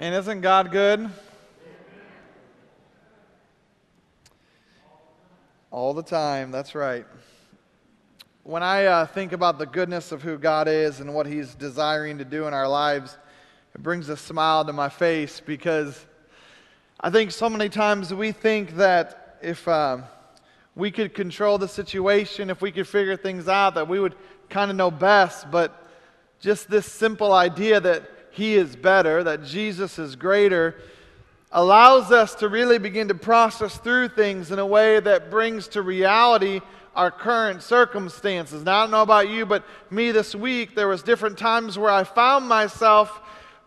[0.00, 1.10] Man, isn't God good?
[5.70, 7.04] All the time, that's right.
[8.42, 12.16] When I uh, think about the goodness of who God is and what He's desiring
[12.16, 13.18] to do in our lives,
[13.74, 16.06] it brings a smile to my face because
[16.98, 19.98] I think so many times we think that if uh,
[20.76, 24.14] we could control the situation, if we could figure things out, that we would
[24.48, 25.50] kind of know best.
[25.50, 25.76] But
[26.40, 30.76] just this simple idea that He is better, that Jesus is greater,
[31.52, 35.82] allows us to really begin to process through things in a way that brings to
[35.82, 36.60] reality
[36.94, 38.64] our current circumstances.
[38.64, 41.90] Now, I don't know about you, but me this week, there was different times where
[41.90, 43.20] I found myself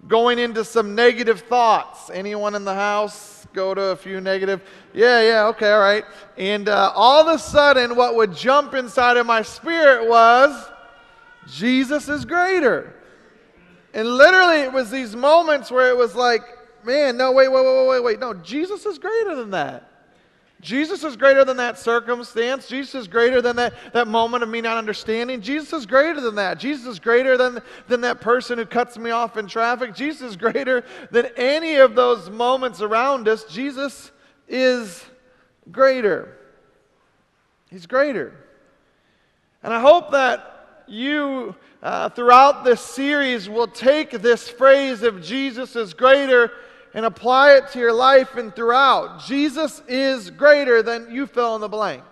[0.08, 2.10] going into some negative thoughts.
[2.10, 4.62] Anyone in the house go to a few negative?
[4.94, 6.04] Yeah, yeah, okay, all right.
[6.38, 10.70] And uh, all of a sudden, what would jump inside of my spirit was
[11.48, 12.94] Jesus is greater.
[13.94, 16.42] And literally, it was these moments where it was like,
[16.84, 18.20] man, no, wait, wait, wait, wait, wait.
[18.20, 19.90] No, Jesus is greater than that.
[20.62, 22.68] Jesus is greater than that circumstance.
[22.70, 25.42] Jesus is greater than that, that moment of me not understanding.
[25.42, 26.58] Jesus is greater than that.
[26.58, 27.60] Jesus is greater than,
[27.90, 29.94] than that person who cuts me off in traffic.
[29.94, 33.44] Jesus is greater than any of those moments around us.
[33.44, 34.12] Jesus
[34.48, 35.04] is
[35.70, 36.38] greater.
[37.70, 38.34] He's greater.
[39.64, 40.53] And I hope that
[40.88, 46.52] you, uh, throughout this series, will take this phrase of Jesus is greater
[46.94, 49.24] and apply it to your life and throughout.
[49.26, 52.04] Jesus is greater than you fill in the blank.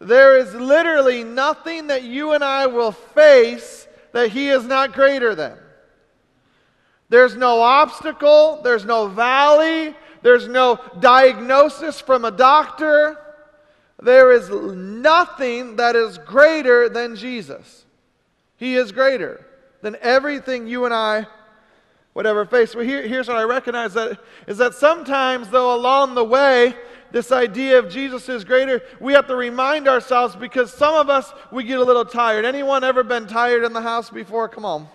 [0.00, 5.34] There is literally nothing that you and I will face that He is not greater
[5.34, 5.58] than.
[7.10, 13.18] There's no obstacle, there's no valley, there's no diagnosis from a doctor.
[14.02, 17.84] There is nothing that is greater than Jesus.
[18.56, 19.46] He is greater
[19.82, 21.26] than everything you and I
[22.12, 22.74] whatever face.
[22.74, 26.74] Well, here, here's what I recognize that is that sometimes, though, along the way,
[27.12, 31.32] this idea of Jesus is greater, we have to remind ourselves because some of us
[31.50, 32.44] we get a little tired.
[32.44, 34.48] Anyone ever been tired in the house before?
[34.48, 34.88] Come on.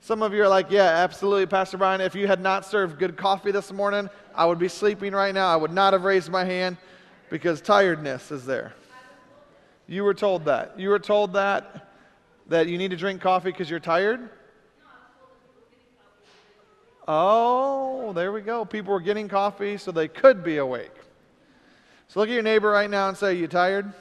[0.00, 2.00] Some of you are like, yeah, absolutely, Pastor Brian.
[2.00, 5.48] If you had not served good coffee this morning, I would be sleeping right now.
[5.48, 6.76] I would not have raised my hand
[7.30, 8.74] because tiredness is there.
[9.86, 10.78] You were told that.
[10.78, 11.86] You were told that
[12.48, 14.28] that you need to drink coffee because you're tired.
[17.08, 18.64] Oh, there we go.
[18.64, 20.94] People were getting coffee so they could be awake.
[22.08, 23.92] So look at your neighbor right now and say, You tired?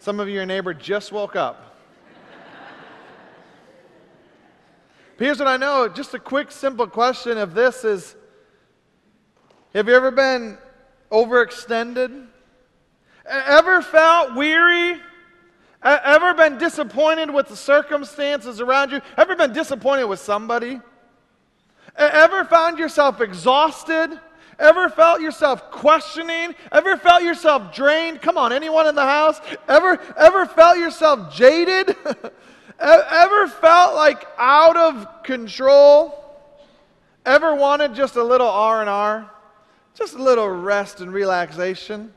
[0.00, 1.77] Some of your neighbor just woke up.
[5.18, 8.14] Here's what I know just a quick, simple question of this is
[9.74, 10.56] Have you ever been
[11.10, 12.26] overextended?
[13.26, 15.00] Ever felt weary?
[15.82, 19.00] Ever been disappointed with the circumstances around you?
[19.16, 20.80] Ever been disappointed with somebody?
[21.96, 24.20] Ever found yourself exhausted?
[24.60, 26.54] Ever felt yourself questioning?
[26.70, 28.22] Ever felt yourself drained?
[28.22, 29.40] Come on, anyone in the house?
[29.68, 31.96] Ever ever felt yourself jaded?
[32.80, 36.14] ever felt like out of control?
[37.26, 39.30] Ever wanted just a little R&R?
[39.94, 42.12] Just a little rest and relaxation?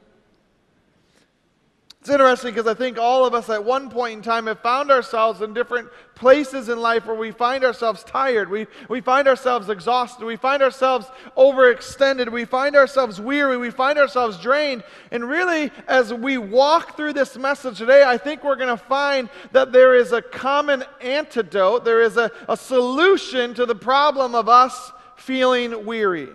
[2.02, 4.90] It's interesting because I think all of us at one point in time have found
[4.90, 9.70] ourselves in different places in life where we find ourselves tired, we, we find ourselves
[9.70, 11.06] exhausted, we find ourselves
[11.38, 14.84] overextended, we find ourselves weary, we find ourselves drained.
[15.12, 19.30] And really, as we walk through this message today, I think we're going to find
[19.52, 24.50] that there is a common antidote, there is a, a solution to the problem of
[24.50, 26.30] us feeling weary.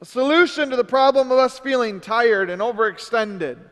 [0.00, 3.68] A solution to the problem of us feeling tired and overextended.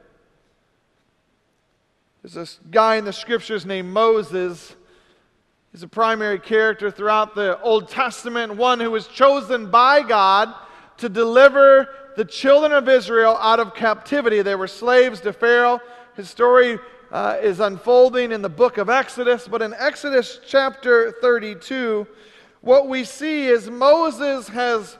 [2.22, 4.76] There's this guy in the scriptures named Moses.
[5.72, 10.52] He's a primary character throughout the Old Testament, one who was chosen by God
[10.98, 14.42] to deliver the children of Israel out of captivity.
[14.42, 15.80] They were slaves to Pharaoh.
[16.14, 16.78] His story
[17.10, 22.06] uh, is unfolding in the book of Exodus, but in Exodus chapter 32,
[22.60, 24.98] what we see is Moses has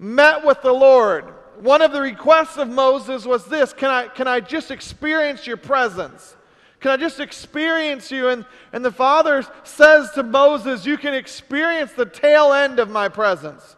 [0.00, 1.32] met with the Lord.
[1.60, 5.56] One of the requests of Moses was this Can I, can I just experience your
[5.56, 6.34] presence?
[6.80, 8.28] Can I just experience you?
[8.28, 13.08] And, and the Father says to Moses, You can experience the tail end of my
[13.08, 13.76] presence.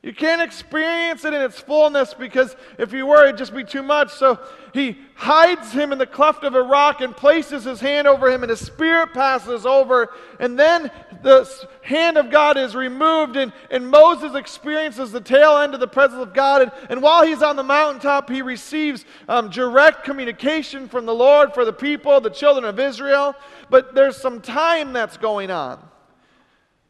[0.00, 3.82] You can't experience it in its fullness because if you were, it'd just be too
[3.82, 4.12] much.
[4.12, 4.38] So
[4.72, 8.44] he hides him in the cleft of a rock and places his hand over him,
[8.44, 10.10] and his spirit passes over.
[10.38, 10.92] And then
[11.24, 11.50] the
[11.82, 16.22] hand of God is removed, and, and Moses experiences the tail end of the presence
[16.22, 16.62] of God.
[16.62, 21.52] And, and while he's on the mountaintop, he receives um, direct communication from the Lord
[21.54, 23.34] for the people, the children of Israel.
[23.68, 25.84] But there's some time that's going on.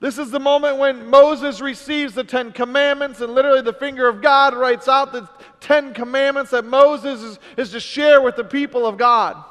[0.01, 4.23] This is the moment when Moses receives the Ten Commandments, and literally the finger of
[4.23, 5.29] God writes out the
[5.61, 9.45] Ten Commandments that Moses is, is to share with the people of God.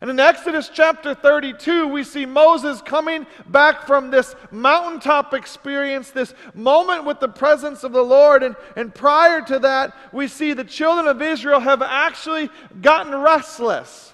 [0.00, 6.34] And in Exodus chapter 32, we see Moses coming back from this mountaintop experience, this
[6.54, 8.42] moment with the presence of the Lord.
[8.42, 12.50] And, and prior to that, we see the children of Israel have actually
[12.82, 14.12] gotten restless.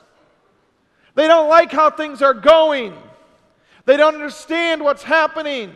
[1.14, 2.94] They don't like how things are going.
[3.84, 5.74] They don't understand what's happening.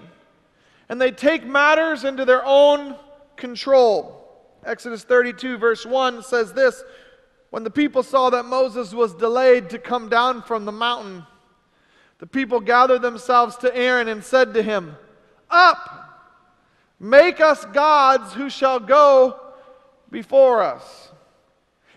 [0.88, 2.96] And they take matters into their own
[3.36, 4.16] control.
[4.64, 6.82] Exodus 32, verse 1 says this
[7.50, 11.24] When the people saw that Moses was delayed to come down from the mountain,
[12.18, 14.96] the people gathered themselves to Aaron and said to him,
[15.50, 16.24] Up,
[16.98, 19.38] make us gods who shall go
[20.10, 21.05] before us.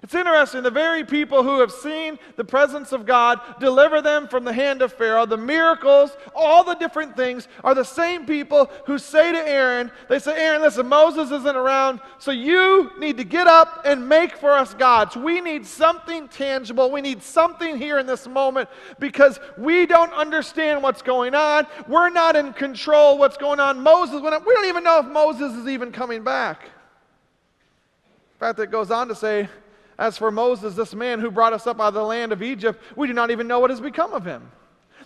[0.10, 4.44] It's interesting, the very people who have seen the presence of God deliver them from
[4.44, 8.98] the hand of Pharaoh, the miracles, all the different things, are the same people who
[8.98, 13.46] say to Aaron, they say, Aaron, listen, Moses isn't around, so you need to get
[13.46, 15.16] up and make for us gods.
[15.16, 16.90] We need something tangible.
[16.90, 18.68] We need something here in this moment
[18.98, 21.68] because we don't understand what's going on.
[21.88, 23.84] We're not in control what's going on.
[23.84, 26.64] Moses, we don't even know if Moses is even coming back.
[26.64, 29.48] In fact, it goes on to say,
[30.00, 32.82] as for Moses, this man who brought us up out of the land of Egypt,
[32.96, 34.50] we do not even know what has become of him.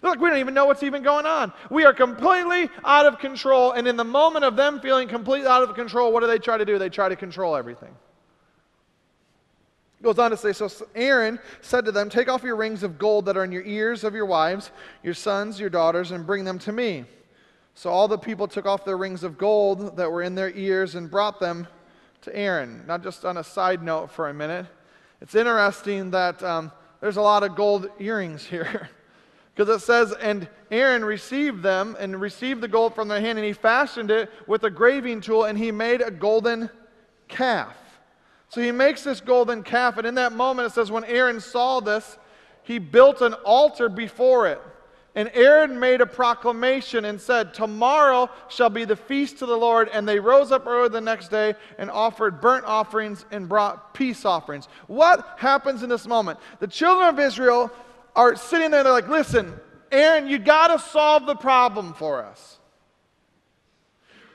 [0.04, 1.52] Look, we don't even know what's even going on.
[1.72, 3.72] We are completely out of control.
[3.72, 6.58] And in the moment of them feeling completely out of control, what do they try
[6.58, 6.78] to do?
[6.78, 7.96] They try to control everything.
[10.04, 13.26] Goes on to say, so Aaron said to them, Take off your rings of gold
[13.26, 14.70] that are in your ears of your wives,
[15.02, 17.06] your sons, your daughters, and bring them to me.
[17.74, 20.94] So all the people took off their rings of gold that were in their ears
[20.94, 21.68] and brought them
[22.22, 22.84] to Aaron.
[22.86, 24.68] Now, just on a side note for a minute,
[25.24, 28.90] it's interesting that um, there's a lot of gold earrings here.
[29.56, 33.46] Because it says, and Aaron received them and received the gold from their hand, and
[33.46, 36.72] he fashioned it with a graving tool, and he made a golden
[37.28, 37.76] calf.
[38.50, 41.82] So he makes this golden calf, and in that moment it says, when Aaron saw
[41.82, 42.18] this,
[42.64, 44.60] he built an altar before it.
[45.16, 49.90] And Aaron made a proclamation and said, Tomorrow shall be the feast to the Lord.
[49.94, 54.26] And they rose up early the next day and offered burnt offerings and brought peace
[54.26, 54.68] offerings.
[54.88, 56.40] What happens in this moment?
[56.60, 57.72] The children of Israel
[58.16, 59.54] are sitting there, they're like, Listen,
[59.92, 62.58] Aaron, you got to solve the problem for us.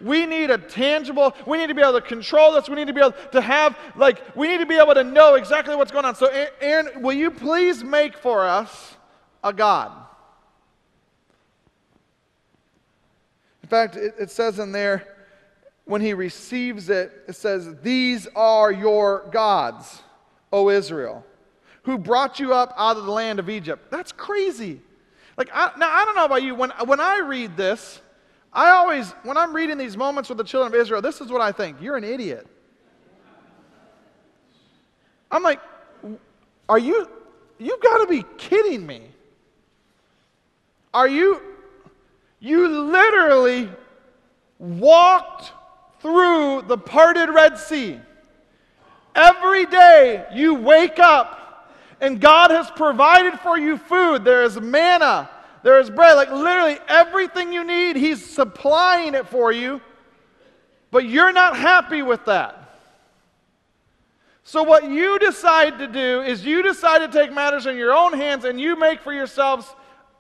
[0.01, 2.69] We need a tangible, we need to be able to control this.
[2.69, 5.35] We need to be able to have, like, we need to be able to know
[5.35, 6.15] exactly what's going on.
[6.15, 6.29] So,
[6.61, 8.97] Aaron, will you please make for us
[9.43, 9.91] a God?
[13.69, 15.07] In fact, it, it says in there,
[15.85, 20.01] when he receives it, it says, These are your gods,
[20.51, 21.23] O Israel,
[21.83, 23.91] who brought you up out of the land of Egypt.
[23.91, 24.81] That's crazy.
[25.37, 26.55] Like, I, now, I don't know about you.
[26.55, 28.01] When, when I read this,
[28.55, 31.43] I always, when I'm reading these moments with the children of Israel, this is what
[31.43, 32.47] I think you're an idiot.
[35.31, 35.61] I'm like,
[36.71, 37.07] are you,
[37.59, 39.03] you've got to be kidding me.
[40.95, 41.43] Are you,
[42.41, 43.69] you literally
[44.59, 45.53] walked
[46.01, 48.01] through the parted Red Sea.
[49.15, 51.39] Every day you wake up
[52.01, 54.25] and God has provided for you food.
[54.25, 55.29] There is manna,
[55.63, 59.81] there is bread, like literally everything you need, He's supplying it for you.
[60.91, 62.69] But you're not happy with that.
[64.45, 68.15] So, what you decide to do is you decide to take matters in your own
[68.15, 69.67] hands and you make for yourselves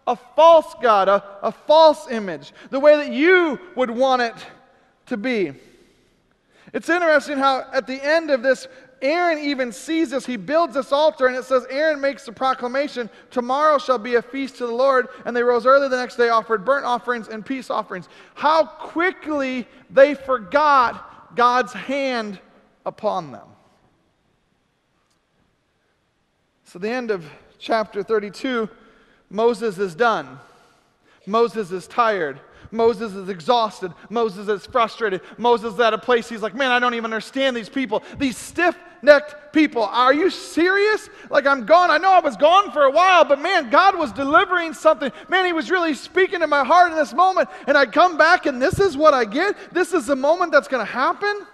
[0.08, 4.34] a false God, a, a false image, the way that you would want it
[5.06, 5.52] to be.
[6.72, 8.66] It's interesting how at the end of this,
[9.02, 10.24] Aaron even sees this.
[10.24, 14.22] He builds this altar, and it says, Aaron makes the proclamation, Tomorrow shall be a
[14.22, 15.08] feast to the Lord.
[15.24, 18.08] And they rose early the next day, offered burnt offerings and peace offerings.
[18.34, 22.40] How quickly they forgot God's hand
[22.86, 23.46] upon them.
[26.64, 27.24] So, the end of
[27.58, 28.68] chapter 32
[29.30, 30.38] Moses is done.
[31.26, 32.40] Moses is tired.
[32.70, 33.92] Moses is exhausted.
[34.10, 35.20] Moses is frustrated.
[35.36, 38.02] Moses is at a place he's like, man, I don't even understand these people.
[38.18, 39.82] These stiff necked people.
[39.82, 41.08] Are you serious?
[41.30, 41.90] Like, I'm gone.
[41.90, 45.10] I know I was gone for a while, but man, God was delivering something.
[45.28, 47.48] Man, He was really speaking to my heart in this moment.
[47.66, 49.56] And I come back, and this is what I get.
[49.72, 51.46] This is the moment that's going to happen.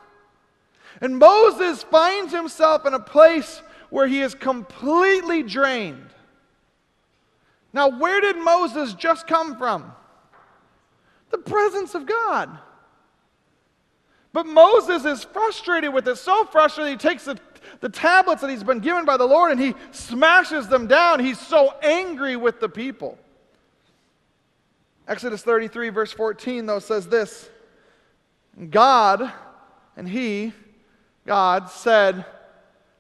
[1.01, 6.14] And Moses finds himself in a place where he is completely drained.
[7.75, 9.93] Now, where did Moses just come from?
[11.31, 12.57] The presence of God.
[14.33, 17.39] But Moses is frustrated with it, so frustrated he takes the,
[17.81, 21.19] the tablets that he's been given by the Lord and he smashes them down.
[21.19, 23.19] He's so angry with the people.
[25.07, 27.51] Exodus 33, verse 14, though, says this
[28.71, 29.33] God
[29.97, 30.53] and he,
[31.27, 32.25] God, said,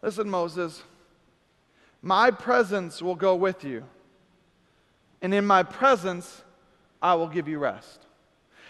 [0.02, 0.83] Listen, Moses,
[2.02, 3.85] my presence will go with you,
[5.25, 6.45] and in my presence
[7.00, 8.00] I will give you rest.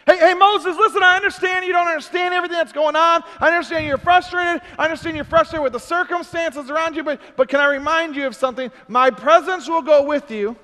[0.06, 3.24] Hey, hey, Moses, listen, I understand you don't understand everything that's going on.
[3.40, 4.62] I understand you're frustrated.
[4.78, 8.26] I understand you're frustrated with the circumstances around you, but, but can I remind you
[8.26, 8.70] of something?
[8.86, 10.56] My presence will go with you,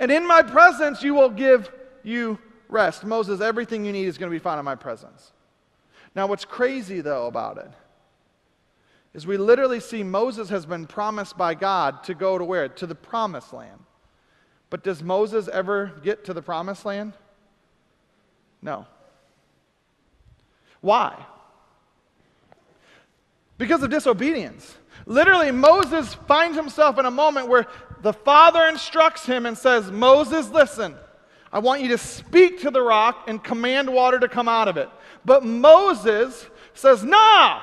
[0.00, 1.70] and in my presence you will give
[2.02, 3.04] you rest.
[3.04, 5.32] Moses, everything you need is going to be found in my presence.
[6.16, 7.70] Now, what's crazy, though, about it
[9.14, 12.68] is we literally see Moses has been promised by God to go to where?
[12.68, 13.85] To the promised land.
[14.70, 17.12] But does Moses ever get to the promised land?
[18.60, 18.86] No.
[20.80, 21.24] Why?
[23.58, 24.76] Because of disobedience.
[25.06, 27.66] Literally, Moses finds himself in a moment where
[28.02, 30.94] the Father instructs him and says, Moses, listen,
[31.52, 34.76] I want you to speak to the rock and command water to come out of
[34.76, 34.88] it.
[35.24, 37.62] But Moses says, Nah,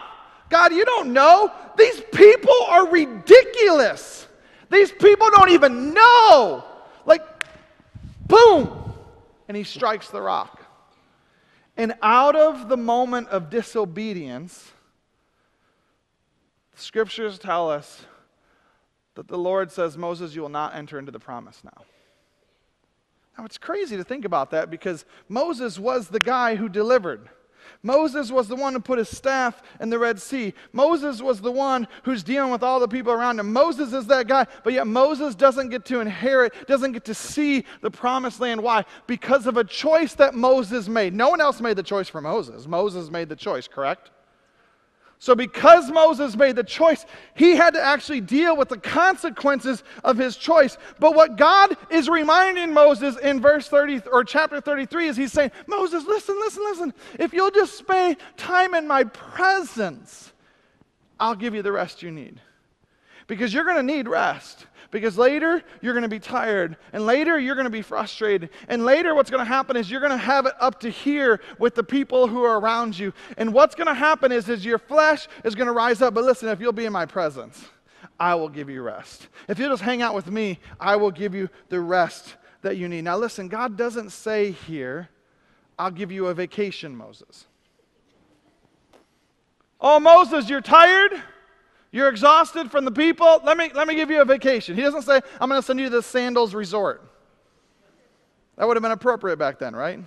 [0.50, 1.52] God, you don't know.
[1.78, 4.28] These people are ridiculous.
[4.70, 6.64] These people don't even know.
[8.34, 8.94] Boom,
[9.48, 10.66] and he strikes the rock.
[11.78, 14.72] And out of the moment of disobedience,
[16.76, 18.06] the scriptures tell us
[19.16, 21.84] that the Lord says, Moses, you will not enter into the promise now.
[23.38, 27.30] Now, it's crazy to think about that because Moses was the guy who delivered.
[27.84, 30.54] Moses was the one who put his staff in the Red Sea.
[30.72, 33.52] Moses was the one who's dealing with all the people around him.
[33.52, 37.66] Moses is that guy, but yet Moses doesn't get to inherit, doesn't get to see
[37.82, 38.64] the promised land.
[38.64, 38.86] Why?
[39.06, 41.14] Because of a choice that Moses made.
[41.14, 42.68] No one else made the choice for Moses.
[42.68, 44.12] Moses made the choice, correct?
[45.24, 50.18] So, because Moses made the choice, he had to actually deal with the consequences of
[50.18, 50.78] his choice.
[51.00, 55.52] But what God is reminding Moses in verse 30 or chapter 33 is he's saying,
[55.66, 56.94] Moses, listen, listen, listen.
[57.18, 60.34] If you'll just spend time in my presence,
[61.22, 62.42] I'll give you the rest you need.
[63.28, 64.63] Because you're going to need rest.
[64.94, 66.78] Because later, you're going to be tired.
[66.94, 68.52] And later, you're going to be frustrated.
[68.68, 71.42] And later, what's going to happen is you're going to have it up to here
[71.58, 73.12] with the people who are around you.
[73.36, 76.14] And what's going to happen is, is your flesh is going to rise up.
[76.14, 77.66] But listen, if you'll be in my presence,
[78.20, 79.30] I will give you rest.
[79.50, 82.88] If you just hang out with me, I will give you the rest that you
[82.88, 83.06] need.
[83.06, 85.10] Now, listen, God doesn't say here,
[85.80, 87.48] I'll give you a vacation, Moses.
[89.82, 91.24] Oh, Moses, you're tired?
[91.94, 93.40] You're exhausted from the people.
[93.46, 94.76] Let me, let me give you a vacation.
[94.76, 97.04] He doesn't say, I'm going to send you to the Sandals Resort.
[98.58, 100.00] That would have been appropriate back then, right?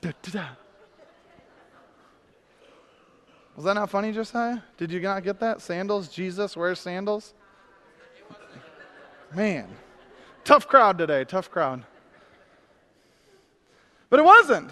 [0.00, 0.46] Da, da, da.
[3.56, 4.58] Was that not funny, Josiah?
[4.78, 5.60] Did you not get that?
[5.60, 6.08] Sandals?
[6.08, 7.34] Jesus wears sandals?
[9.34, 9.68] Man,
[10.44, 11.84] tough crowd today, tough crowd.
[14.08, 14.70] But it wasn't.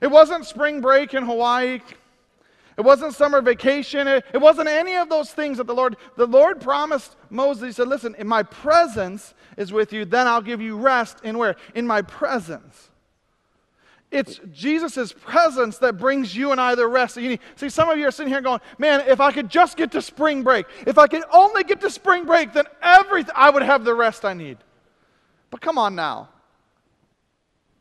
[0.00, 1.80] It wasn't spring break in Hawaii.
[2.78, 4.06] It wasn't summer vacation.
[4.06, 7.64] It, it wasn't any of those things that the Lord, the Lord promised Moses.
[7.64, 11.36] He said, listen, if my presence is with you, then I'll give you rest in
[11.38, 11.56] where?
[11.74, 12.90] In my presence.
[14.12, 17.40] It's Jesus' presence that brings you and I the rest that you need.
[17.56, 20.00] See, some of you are sitting here going, man, if I could just get to
[20.00, 23.84] spring break, if I could only get to spring break, then everything, I would have
[23.84, 24.56] the rest I need.
[25.50, 26.28] But come on now.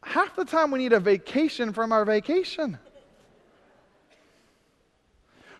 [0.01, 2.79] Half the time we need a vacation from our vacation.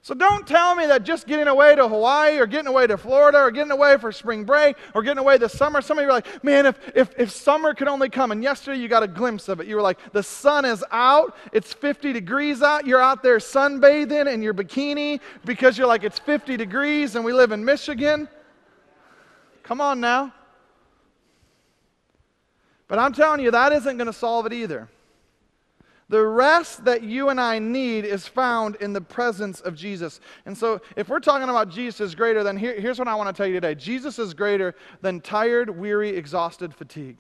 [0.08, 3.40] So don't tell me that just getting away to Hawaii or getting away to Florida
[3.40, 5.82] or getting away for spring break or getting away this summer.
[5.82, 8.32] Some of you are like, man, if, if, if summer could only come.
[8.32, 9.68] And yesterday you got a glimpse of it.
[9.68, 14.34] You were like, the sun is out, it's 50 degrees out, you're out there sunbathing
[14.34, 18.30] in your bikini because you're like, it's 50 degrees and we live in Michigan.
[19.64, 20.34] Come on now.
[22.88, 24.88] But I'm telling you, that isn't going to solve it either.
[26.10, 30.22] The rest that you and I need is found in the presence of Jesus.
[30.46, 33.28] And so, if we're talking about Jesus is greater, then here, here's what I want
[33.28, 37.18] to tell you today Jesus is greater than tired, weary, exhausted, fatigue.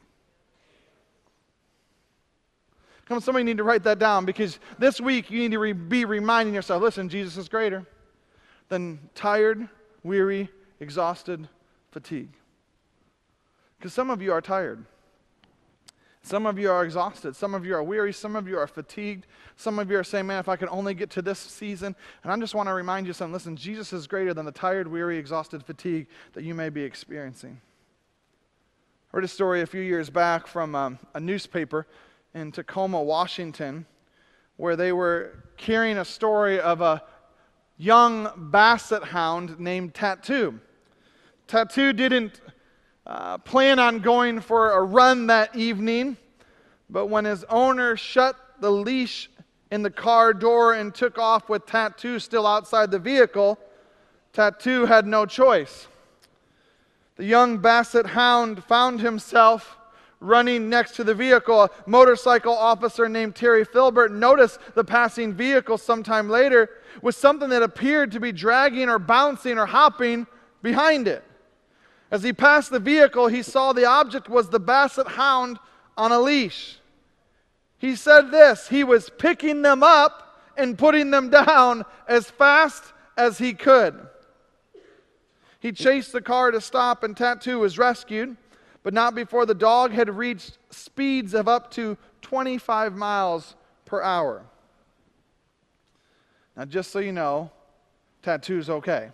[3.08, 5.74] Come on, somebody need to write that down because this week you need to re-
[5.74, 7.86] be reminding yourself listen, Jesus is greater
[8.70, 9.67] than tired,
[10.03, 11.48] weary, exhausted,
[11.91, 12.34] fatigue.
[13.77, 14.86] Because some of you are tired.
[16.27, 17.38] Some of you are exhausted.
[17.38, 18.12] Some of you are weary.
[18.12, 19.27] Some of you are fatigued.
[19.55, 21.96] Some of you are saying, man, if I could only get to this season.
[22.22, 23.31] And I just want to remind you something.
[23.31, 27.62] Listen, Jesus is greater than the tired, weary, exhausted fatigue that you may be experiencing.
[29.13, 31.88] I heard a story a few years back from um, a newspaper
[32.34, 33.86] in Tacoma, Washington,
[34.57, 37.03] where they were carrying a story of a
[37.77, 40.60] young basset hound named Tattoo.
[41.48, 42.41] Tattoo didn't
[43.07, 46.17] uh, plan on going for a run that evening,
[46.89, 49.29] but when his owner shut the leash
[49.71, 53.57] in the car door and took off with Tattoo still outside the vehicle,
[54.33, 55.87] Tattoo had no choice.
[57.15, 59.77] The young basset hound found himself
[60.19, 61.63] running next to the vehicle.
[61.63, 66.69] A motorcycle officer named Terry Filbert noticed the passing vehicle sometime later
[67.01, 70.27] with something that appeared to be dragging or bouncing or hopping
[70.61, 71.23] behind it.
[72.09, 75.59] As he passed the vehicle, he saw the object was the basset hound
[75.97, 76.79] on a leash.
[77.77, 82.83] He said this he was picking them up and putting them down as fast
[83.17, 84.07] as he could.
[85.59, 88.37] He chased the car to stop, and Tattoo was rescued,
[88.83, 94.45] but not before the dog had reached speeds of up to 25 miles per hour.
[96.55, 97.51] Now, just so you know,
[98.23, 99.09] Tattoo's okay.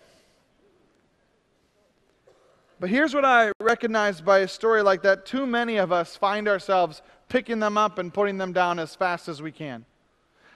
[2.83, 6.49] But here's what I recognize by a story like that too many of us find
[6.49, 9.85] ourselves picking them up and putting them down as fast as we can.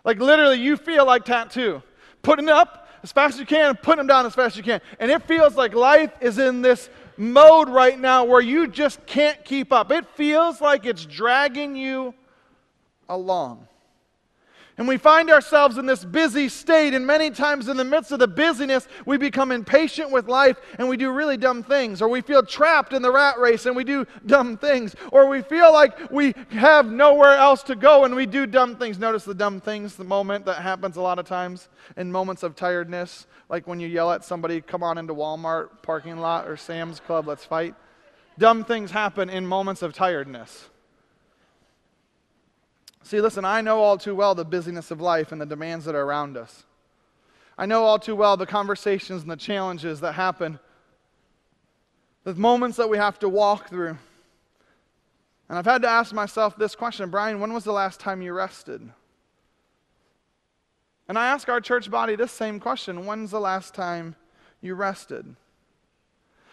[0.03, 1.81] Like literally, you feel like tattoo.
[2.23, 4.81] Putting up as fast as you can, putting them down as fast as you can.
[4.99, 9.45] And it feels like life is in this mode right now where you just can't
[9.45, 9.89] keep up.
[9.89, 12.13] It feels like it's dragging you
[13.07, 13.69] along.
[14.77, 18.19] And we find ourselves in this busy state, and many times in the midst of
[18.19, 21.99] the busyness, we become impatient with life and we do really dumb things.
[21.99, 24.95] Or we feel trapped in the rat race and we do dumb things.
[25.11, 28.99] Or we feel like we have nowhere else to go and we do dumb things.
[28.99, 32.55] Notice the dumb things, the moment that happens a lot of times in moments of
[32.55, 36.99] tiredness, like when you yell at somebody, come on into Walmart parking lot or Sam's
[36.99, 37.73] Club, let's fight.
[38.37, 40.69] Dumb things happen in moments of tiredness.
[43.07, 45.95] See, listen, I know all too well the busyness of life and the demands that
[45.95, 46.65] are around us.
[47.57, 50.59] I know all too well the conversations and the challenges that happen,
[52.25, 53.97] the moments that we have to walk through.
[55.47, 58.33] And I've had to ask myself this question Brian, when was the last time you
[58.33, 58.81] rested?
[61.07, 64.17] And I ask our church body this same question When's the last time
[64.59, 65.33] you rested?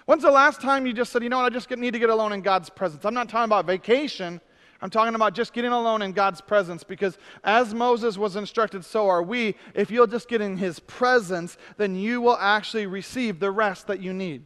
[0.07, 2.11] When's the last time you just said, you know what, I just need to get
[2.11, 3.05] alone in God's presence?
[3.05, 4.40] I'm not talking about vacation.
[4.83, 9.09] I'm talking about just getting alone in God's presence because as Moses was instructed, so
[9.09, 9.55] are we.
[9.75, 14.01] If you'll just get in his presence, then you will actually receive the rest that
[14.01, 14.45] you need.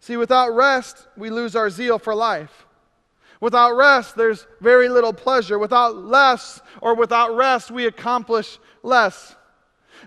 [0.00, 2.66] See, without rest, we lose our zeal for life.
[3.40, 5.58] Without rest, there's very little pleasure.
[5.58, 9.34] Without less or without rest, we accomplish less.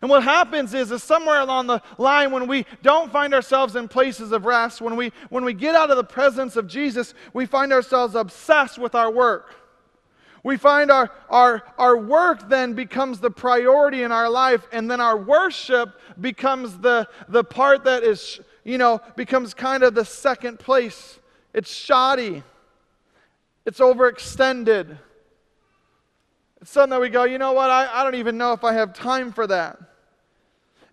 [0.04, 3.88] And what happens is, is somewhere along the line when we don't find ourselves in
[3.88, 7.46] places of rest, when we, when we get out of the presence of Jesus, we
[7.46, 9.56] find ourselves obsessed with our work.
[10.44, 15.00] We find our, our, our work then becomes the priority in our life, and then
[15.00, 20.60] our worship becomes the, the part that is, you know, becomes kind of the second
[20.60, 21.18] place.
[21.54, 22.44] It's shoddy,
[23.66, 24.98] it's overextended.
[26.62, 28.74] It's something that we go, you know what, I, I don't even know if I
[28.74, 29.80] have time for that.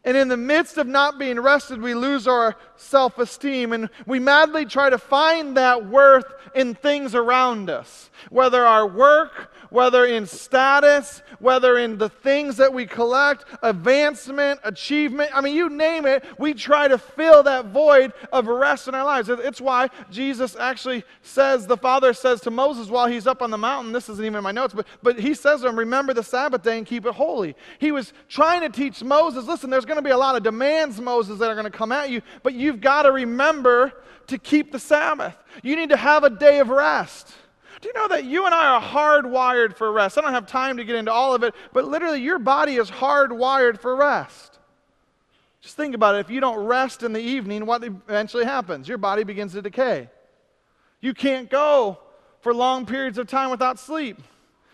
[0.03, 4.19] And in the midst of not being rested, we lose our self esteem and we
[4.19, 10.27] madly try to find that worth in things around us, whether our work, whether in
[10.27, 15.31] status, whether in the things that we collect, advancement, achievement.
[15.35, 19.05] I mean, you name it, we try to fill that void of rest in our
[19.05, 19.29] lives.
[19.29, 23.59] It's why Jesus actually says, the Father says to Moses while he's up on the
[23.59, 26.23] mountain, this isn't even in my notes, but, but he says to him, Remember the
[26.23, 27.55] Sabbath day and keep it holy.
[27.79, 31.00] He was trying to teach Moses, listen, there's going to be a lot of demands,
[31.00, 33.92] Moses, that are going to come at you, but you've got to remember
[34.29, 35.37] to keep the Sabbath.
[35.62, 37.35] You need to have a day of rest.
[37.81, 40.18] Do you know that you and I are hardwired for rest?
[40.18, 42.90] I don't have time to get into all of it, but literally, your body is
[42.90, 44.59] hardwired for rest.
[45.61, 46.18] Just think about it.
[46.18, 48.88] If you don't rest in the evening, what eventually happens?
[48.88, 50.09] Your body begins to decay.
[51.00, 51.98] You can't go
[52.40, 54.20] for long periods of time without sleep.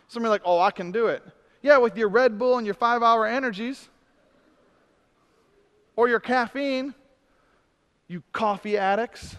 [0.09, 1.22] Somebody like, oh, I can do it.
[1.62, 3.88] Yeah, with your Red Bull and your five hour energies
[5.96, 6.94] or your caffeine,
[8.06, 9.35] you coffee addicts.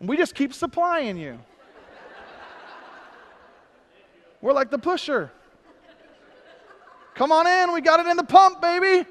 [0.00, 1.38] We just keep supplying you.
[4.40, 5.32] We're like the pusher.
[7.14, 9.08] Come on in, we got it in the pump, baby.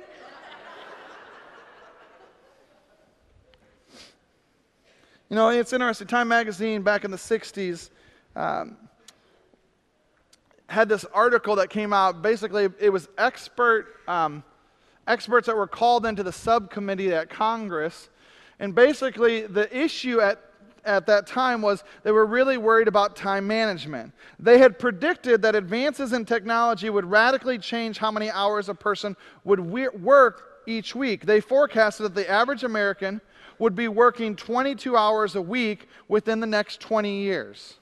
[5.30, 6.08] You know, it's interesting.
[6.08, 7.90] Time magazine back in the 60s
[8.36, 8.78] um,
[10.68, 12.22] had this article that came out.
[12.22, 14.44] Basically, it was expert, um,
[15.08, 18.10] experts that were called into the subcommittee at Congress.
[18.60, 20.42] And basically, the issue at
[20.86, 24.14] at that time was they were really worried about time management.
[24.40, 29.18] They had predicted that advances in technology would radically change how many hours a person
[29.44, 31.26] would we- work each week.
[31.26, 33.20] They forecasted that the average American
[33.58, 37.80] would be working 22 hours a week within the next 20 years.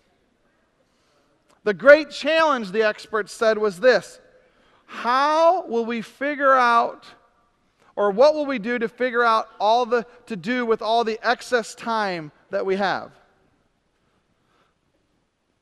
[1.63, 4.19] The great challenge, the experts said, was this
[4.93, 7.07] How will we figure out,
[7.95, 11.19] or what will we do to figure out all the, to do with all the
[11.27, 13.11] excess time that we have?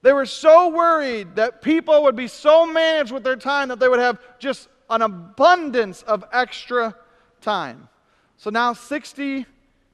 [0.02, 3.88] They were so worried that people would be so managed with their time that they
[3.88, 6.94] would have just an abundance of extra
[7.40, 7.88] time.
[8.36, 9.46] So now, 60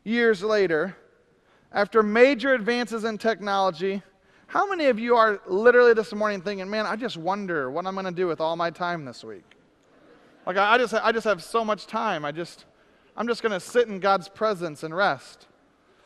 [0.03, 0.97] years later,
[1.71, 4.01] after major advances in technology,
[4.47, 7.93] how many of you are literally this morning thinking, man, I just wonder what I'm
[7.93, 9.43] going to do with all my time this week?
[10.45, 12.23] Like, I just, I just have so much time.
[12.23, 12.65] I just,
[13.17, 15.47] I'm just going to sit in God's presence and rest.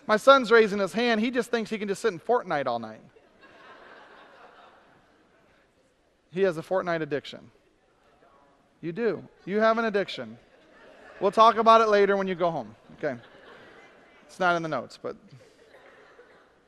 [0.08, 1.22] My son's raising his hand.
[1.22, 3.02] He just thinks he can just sit in Fortnite all night.
[6.32, 7.52] He has a Fortnite addiction.
[8.82, 9.24] You do.
[9.46, 10.40] You have an addiction.
[11.20, 12.74] We'll talk about it later when you go home.
[12.98, 13.16] Okay.
[14.26, 15.16] It's not in the notes, but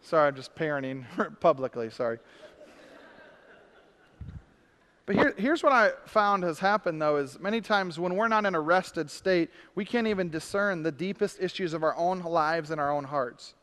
[0.04, 1.06] sorry, I'm just parenting
[1.40, 1.90] publicly.
[1.90, 2.20] Sorry.
[5.06, 8.46] But here, here's what I found has happened, though, is many times when we're not
[8.46, 12.72] in a rested state, we can't even discern the deepest issues of our own lives
[12.72, 13.54] and our own hearts,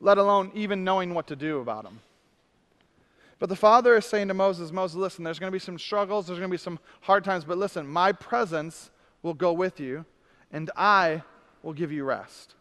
[0.00, 2.00] let alone even knowing what to do about them.
[3.38, 6.26] But the Father is saying to Moses, Moses, listen, there's going to be some struggles,
[6.26, 8.90] there's going to be some hard times, but listen, my presence
[9.22, 10.06] will go with you,
[10.50, 11.22] and I
[11.62, 12.54] will give you rest.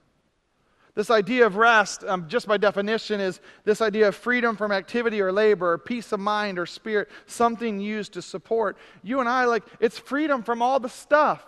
[0.97, 5.21] This idea of rest, um, just by definition, is this idea of freedom from activity
[5.21, 8.77] or labor, or peace of mind or spirit, something used to support.
[9.03, 11.45] You and I, like, it's freedom from all the stuff.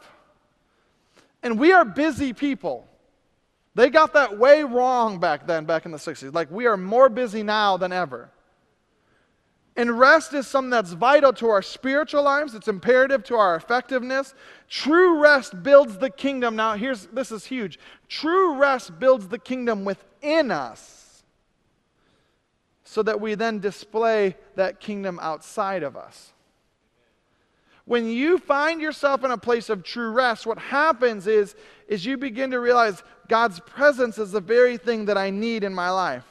[1.42, 2.88] And we are busy people.
[3.74, 6.32] They got that way wrong back then, back in the 60s.
[6.32, 8.30] Like, we are more busy now than ever.
[9.76, 12.54] And rest is something that's vital to our spiritual lives.
[12.54, 14.34] It's imperative to our effectiveness.
[14.68, 16.56] True rest builds the kingdom.
[16.56, 17.80] Now, here's this is huge.
[18.08, 21.24] True rest builds the kingdom within us
[22.84, 26.34] so that we then display that kingdom outside of us.
[27.86, 31.56] When you find yourself in a place of true rest, what happens is,
[31.88, 35.74] is you begin to realize God's presence is the very thing that I need in
[35.74, 36.26] my life.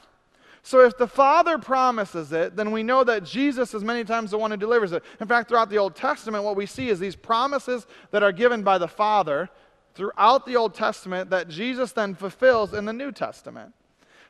[0.61, 4.37] So if the Father promises it, then we know that Jesus is many times the
[4.37, 5.03] one who delivers it.
[5.19, 8.61] In fact, throughout the Old Testament, what we see is these promises that are given
[8.61, 9.49] by the Father
[9.95, 13.73] throughout the Old Testament that Jesus then fulfills in the New Testament.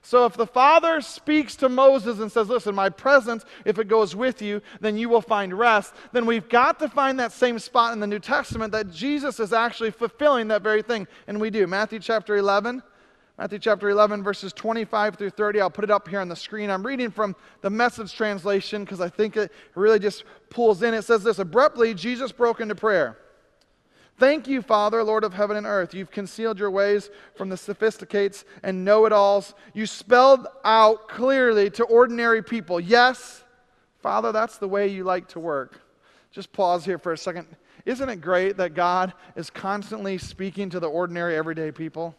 [0.01, 4.15] So if the Father speaks to Moses and says, Listen, my presence, if it goes
[4.15, 7.93] with you, then you will find rest, then we've got to find that same spot
[7.93, 11.07] in the New Testament that Jesus is actually fulfilling that very thing.
[11.27, 11.67] And we do.
[11.67, 12.81] Matthew chapter 11.
[13.39, 15.61] Matthew chapter 11, verses 25 through 30.
[15.61, 16.69] I'll put it up here on the screen.
[16.69, 20.93] I'm reading from the message translation because I think it really just pulls in.
[20.93, 23.17] It says this Abruptly, Jesus broke into prayer.
[24.17, 25.93] Thank you, Father, Lord of heaven and earth.
[25.93, 29.53] You've concealed your ways from the sophisticates and know it alls.
[29.73, 32.77] You spelled out clearly to ordinary people.
[32.77, 33.45] Yes,
[34.01, 35.79] Father, that's the way you like to work.
[36.31, 37.47] Just pause here for a second.
[37.85, 42.17] Isn't it great that God is constantly speaking to the ordinary, everyday people?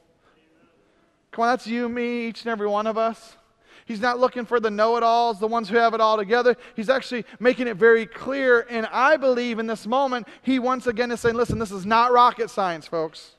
[1.32, 3.36] Come on, that's you, me, each and every one of us.
[3.84, 6.56] He's not looking for the know it alls, the ones who have it all together.
[6.76, 8.66] He's actually making it very clear.
[8.70, 12.12] And I believe in this moment, he once again is saying, listen, this is not
[12.12, 13.32] rocket science, folks.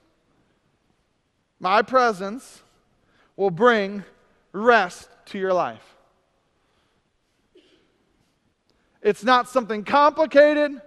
[1.60, 2.63] My presence
[3.38, 4.04] will bring
[4.51, 5.95] rest to your life.
[9.01, 10.82] It's not something complicated.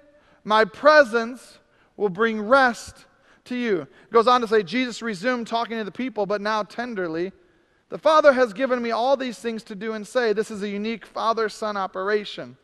[0.45, 1.59] My presence
[1.97, 3.07] will bring rest
[3.45, 3.83] to you.
[3.83, 7.33] It goes on to say, Jesus resumed talking to the people, but now tenderly.
[7.91, 10.33] The Father has given me all these things to do and say.
[10.33, 12.57] This is a unique Father Son operation,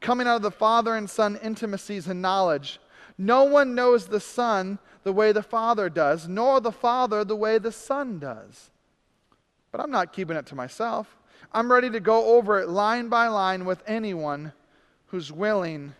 [0.00, 2.80] coming out of the Father and Son intimacies and knowledge.
[3.16, 7.58] No one knows the Son the way the Father does, nor the Father the way
[7.58, 8.70] the Son does.
[9.70, 11.16] But I'm not keeping it to myself.
[11.52, 14.52] I'm ready to go over it line by line with anyone
[15.06, 15.94] who's willing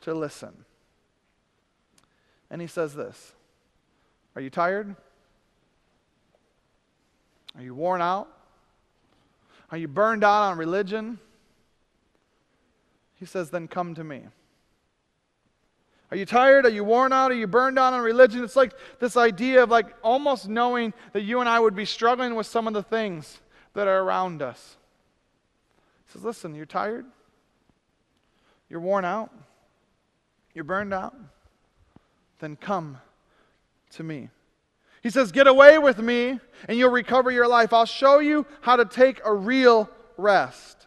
[0.00, 0.64] to listen.
[2.50, 3.34] And he says this
[4.38, 4.94] are you tired?
[7.56, 8.28] Are you worn out?
[9.72, 11.18] Are you burned out on religion?
[13.16, 14.22] He says, Then come to me.
[16.12, 16.66] Are you tired?
[16.66, 17.32] Are you worn out?
[17.32, 18.44] Are you burned out on religion?
[18.44, 22.36] It's like this idea of like almost knowing that you and I would be struggling
[22.36, 23.40] with some of the things
[23.74, 24.76] that are around us.
[26.06, 27.06] He says, Listen, you're tired?
[28.70, 29.34] You're worn out?
[30.54, 31.16] You're burned out?
[32.38, 32.98] Then come
[33.90, 34.30] to me.
[35.02, 37.72] He says, Get away with me and you'll recover your life.
[37.72, 40.86] I'll show you how to take a real rest.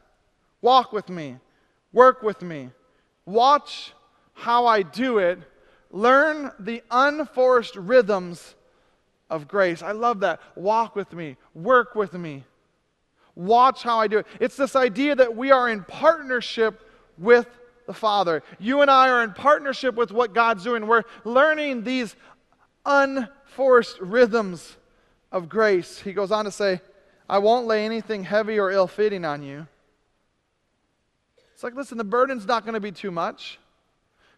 [0.61, 1.37] Walk with me,
[1.91, 2.69] work with me,
[3.25, 3.93] watch
[4.33, 5.39] how I do it,
[5.89, 8.55] learn the unforced rhythms
[9.29, 9.81] of grace.
[9.81, 10.39] I love that.
[10.55, 12.43] Walk with me, work with me,
[13.35, 14.27] watch how I do it.
[14.39, 16.81] It's this idea that we are in partnership
[17.17, 17.47] with
[17.87, 18.43] the Father.
[18.59, 20.87] You and I are in partnership with what God's doing.
[20.87, 22.15] We're learning these
[22.85, 24.77] unforced rhythms
[25.31, 25.99] of grace.
[25.99, 26.81] He goes on to say,
[27.29, 29.67] I won't lay anything heavy or ill fitting on you.
[31.53, 33.59] It's like, listen, the burden's not going to be too much.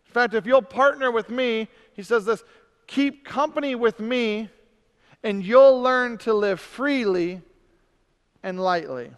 [0.06, 2.43] In fact, if you'll partner with me, he says this
[2.86, 4.49] keep company with me,
[5.23, 7.41] and you'll learn to live freely
[8.43, 9.10] and lightly.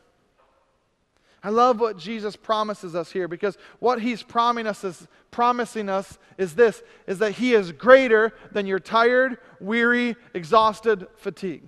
[1.46, 6.18] I love what Jesus promises us here because what he's promising us is promising us
[6.40, 11.62] is this is that he is greater than your tired, weary, exhausted fatigue.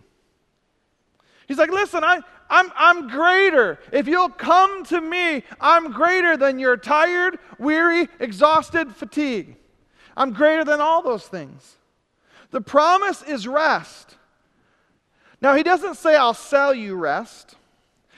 [1.48, 3.78] He's like, listen, I, I'm, I'm greater.
[3.92, 9.58] If you'll come to me, I'm greater than your tired, weary, exhausted fatigue.
[10.18, 11.76] I'm greater than all those things.
[12.50, 14.16] The promise is rest.
[15.40, 17.58] Now, he doesn't say, I'll sell you rest.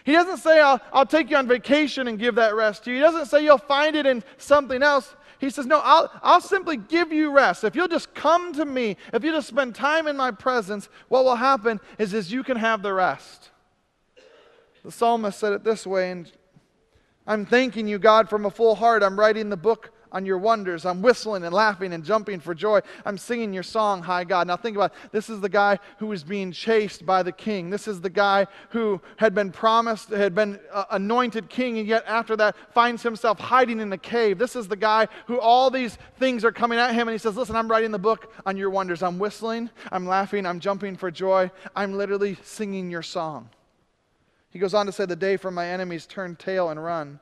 [0.10, 2.96] He doesn't say, I'll, I'll take you on vacation and give that rest to you.
[2.96, 5.16] He doesn't say, you'll find it in something else.
[5.38, 7.64] He says, No, I'll, I'll simply give you rest.
[7.64, 11.26] If you'll just come to me, if you just spend time in my presence, what
[11.26, 13.52] will happen is, is you can have the rest.
[14.84, 16.32] The psalmist said it this way, and
[17.28, 19.04] I'm thanking you, God, from a full heart.
[19.04, 20.86] I'm writing the book on your wonders.
[20.86, 22.82] I'm whistling and laughing and jumping for joy.
[23.06, 24.48] I'm singing your song, High God.
[24.48, 25.12] Now think about it.
[25.12, 27.70] this is the guy who was being chased by the king.
[27.70, 32.04] This is the guy who had been promised, had been uh, anointed king, and yet
[32.08, 34.38] after that finds himself hiding in a cave.
[34.38, 37.38] This is the guy who all these things are coming at him, and he says,
[37.38, 39.04] Listen, I'm writing the book on your wonders.
[39.04, 41.52] I'm whistling, I'm laughing, I'm jumping for joy.
[41.76, 43.50] I'm literally singing your song.
[44.50, 47.20] He goes on to say, The day for my enemies turned tail and run.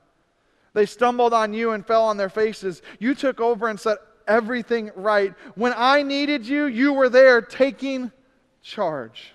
[0.77, 2.83] They stumbled on you and fell on their faces.
[2.99, 5.33] You took over and set everything right.
[5.55, 8.11] When I needed you, you were there taking
[8.61, 9.31] charge.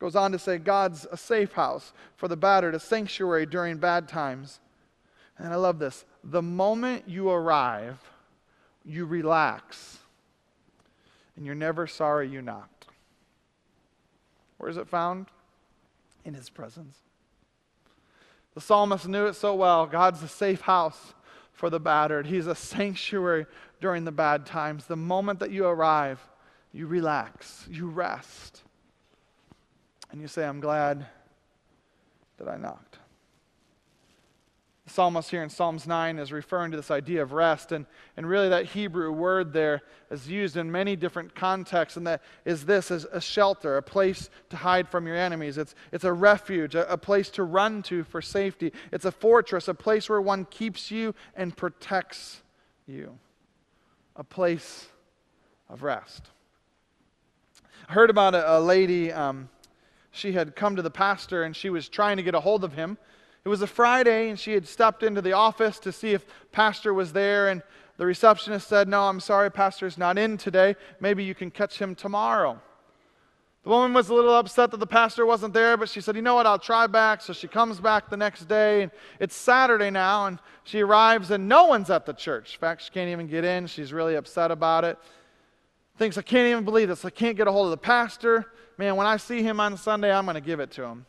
[0.00, 4.08] Goes on to say, God's a safe house for the battered, a sanctuary during bad
[4.08, 4.58] times.
[5.38, 6.04] And I love this.
[6.24, 8.00] The moment you arrive,
[8.84, 9.98] you relax,
[11.36, 12.86] and you're never sorry you knocked.
[14.58, 15.26] Where is it found?
[16.24, 16.96] In His presence.
[18.56, 19.86] The psalmist knew it so well.
[19.86, 21.12] God's a safe house
[21.52, 23.46] for the battered, He's a sanctuary
[23.82, 24.86] during the bad times.
[24.86, 26.26] The moment that you arrive,
[26.72, 28.62] you relax, you rest,
[30.10, 31.06] and you say, I'm glad
[32.38, 32.98] that I knocked.
[34.86, 38.24] The psalmist here in Psalms 9 is referring to this idea of rest, and, and
[38.24, 42.92] really that Hebrew word there is used in many different contexts, and that is this
[42.92, 45.58] as a shelter, a place to hide from your enemies.
[45.58, 48.72] It's, it's a refuge, a, a place to run to for safety.
[48.92, 52.42] It's a fortress, a place where one keeps you and protects
[52.86, 53.18] you,
[54.14, 54.86] a place
[55.68, 56.30] of rest.
[57.88, 59.48] I heard about a, a lady, um,
[60.12, 62.72] she had come to the pastor and she was trying to get a hold of
[62.72, 62.98] him
[63.46, 66.92] it was a Friday, and she had stepped into the office to see if Pastor
[66.92, 67.62] was there, and
[67.96, 70.74] the receptionist said, No, I'm sorry, Pastor's not in today.
[70.98, 72.60] Maybe you can catch him tomorrow.
[73.62, 76.22] The woman was a little upset that the pastor wasn't there, but she said, You
[76.22, 76.44] know what?
[76.44, 77.22] I'll try back.
[77.22, 81.48] So she comes back the next day, and it's Saturday now, and she arrives, and
[81.48, 82.54] no one's at the church.
[82.54, 83.68] In fact, she can't even get in.
[83.68, 84.98] She's really upset about it.
[85.98, 87.04] Thinks, I can't even believe this.
[87.04, 88.46] I can't get a hold of the pastor.
[88.76, 91.06] Man, when I see him on Sunday, I'm going to give it to him.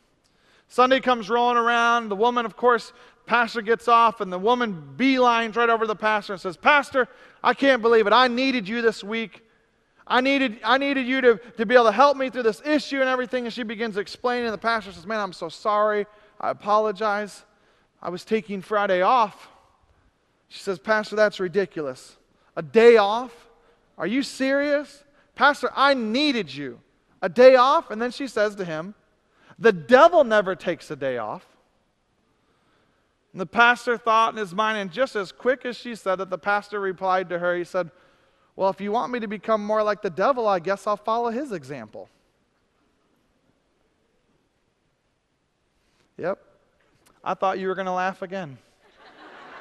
[0.67, 2.09] Sunday comes rolling around.
[2.09, 2.93] The woman, of course,
[3.25, 7.07] pastor gets off, and the woman beelines right over the pastor and says, Pastor,
[7.43, 8.13] I can't believe it.
[8.13, 9.43] I needed you this week.
[10.05, 12.99] I needed, I needed you to, to be able to help me through this issue
[13.01, 13.45] and everything.
[13.45, 16.05] And she begins explaining, and the pastor says, Man, I'm so sorry.
[16.39, 17.43] I apologize.
[18.01, 19.49] I was taking Friday off.
[20.47, 22.15] She says, Pastor, that's ridiculous.
[22.55, 23.33] A day off?
[23.97, 25.03] Are you serious?
[25.35, 26.79] Pastor, I needed you.
[27.21, 27.91] A day off?
[27.91, 28.95] And then she says to him,
[29.59, 31.45] the devil never takes a day off.
[33.31, 36.29] And the pastor thought in his mind, and just as quick as she said that,
[36.29, 37.91] the pastor replied to her, he said,
[38.55, 41.29] Well, if you want me to become more like the devil, I guess I'll follow
[41.29, 42.09] his example.
[46.17, 46.39] Yep.
[47.23, 48.57] I thought you were going to laugh again.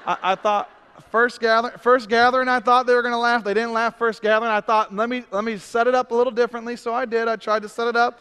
[0.07, 0.71] I, I thought,
[1.11, 3.45] first gathering, first gathering, I thought they were going to laugh.
[3.45, 4.51] They didn't laugh first gathering.
[4.51, 6.77] I thought, let me, let me set it up a little differently.
[6.77, 7.29] So I did.
[7.29, 8.21] I tried to set it up.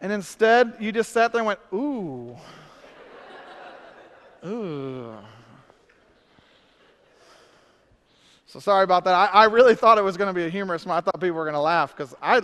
[0.00, 2.36] And instead, you just sat there and went, ooh.
[4.46, 5.14] ooh.
[8.46, 9.14] So sorry about that.
[9.14, 10.96] I, I really thought it was going to be a humorous one.
[10.96, 12.42] I thought people were going to laugh because I,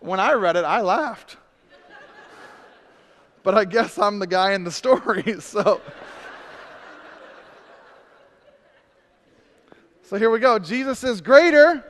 [0.00, 1.38] when I read it, I laughed.
[3.42, 5.80] but I guess I'm the guy in the story, so.
[10.02, 10.58] So here we go.
[10.58, 11.82] Jesus is greater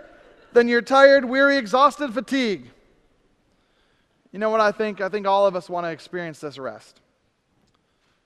[0.52, 2.70] than your tired, weary, exhausted fatigue.
[4.35, 5.01] You know what I think?
[5.01, 7.01] I think all of us want to experience this rest.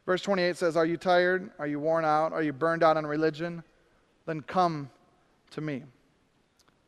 [0.07, 1.51] Verse 28 says, Are you tired?
[1.59, 2.33] Are you worn out?
[2.33, 3.63] Are you burned out on religion?
[4.25, 4.89] Then come
[5.51, 5.83] to me.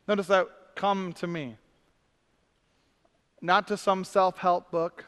[0.07, 1.55] Notice that come to me.
[3.43, 5.05] Not to some self help book,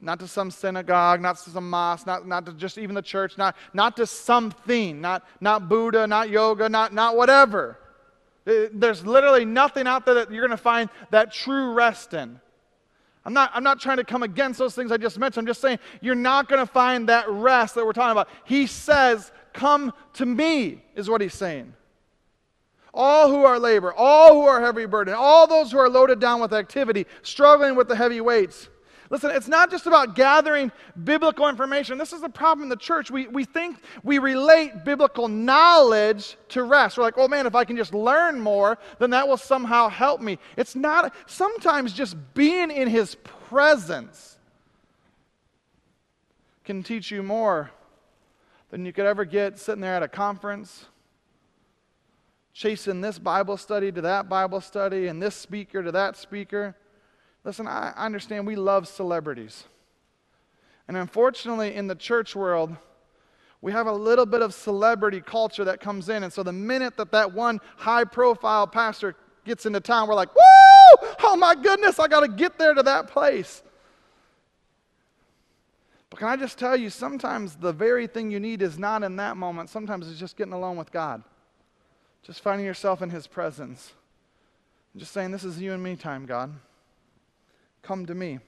[0.00, 3.36] not to some synagogue, not to some mosque, not, not to just even the church,
[3.36, 7.80] not, not to something, not, not Buddha, not yoga, not, not whatever.
[8.44, 12.40] There's literally nothing out there that you're going to find that true rest in.
[13.24, 15.42] I'm not, I'm not trying to come against those things I just mentioned.
[15.42, 18.28] I'm just saying you're not going to find that rest that we're talking about.
[18.44, 21.72] He says, Come to me, is what he's saying.
[22.92, 26.40] All who are labor, all who are heavy burden, all those who are loaded down
[26.40, 28.68] with activity, struggling with the heavy weights.
[29.10, 30.72] Listen, it's not just about gathering
[31.04, 31.98] biblical information.
[31.98, 33.10] This is the problem in the church.
[33.10, 36.96] We, we think we relate biblical knowledge to rest.
[36.96, 40.20] We're like, oh man, if I can just learn more, then that will somehow help
[40.20, 40.38] me.
[40.56, 43.14] It's not, sometimes just being in his
[43.48, 44.38] presence
[46.64, 47.70] can teach you more
[48.70, 50.86] than you could ever get sitting there at a conference,
[52.54, 56.74] chasing this Bible study to that Bible study and this speaker to that speaker.
[57.44, 59.64] Listen, I understand we love celebrities.
[60.88, 62.76] And unfortunately, in the church world,
[63.60, 66.22] we have a little bit of celebrity culture that comes in.
[66.22, 70.34] And so the minute that that one high profile pastor gets into town, we're like,
[70.34, 71.08] woo!
[71.22, 73.62] Oh my goodness, I got to get there to that place.
[76.10, 79.16] But can I just tell you, sometimes the very thing you need is not in
[79.16, 79.70] that moment.
[79.70, 81.22] Sometimes it's just getting alone with God,
[82.22, 83.92] just finding yourself in His presence.
[84.96, 86.52] just saying, This is you and me time, God.
[87.84, 88.38] Come to me.